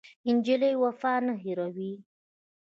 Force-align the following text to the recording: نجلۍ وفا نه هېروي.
نجلۍ 0.35 0.73
وفا 0.83 1.13
نه 1.25 1.33
هېروي. 1.43 1.93